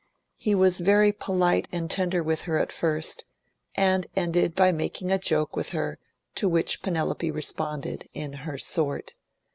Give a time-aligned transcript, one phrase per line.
[0.37, 3.25] He was very polite and tender with her at first,
[3.75, 5.99] and ended by making a joke with her,
[6.33, 9.13] to which Penelope responded, in her sort.